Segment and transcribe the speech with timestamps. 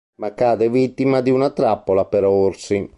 [0.15, 2.89] Ma cade vittima di una trappola per orsi.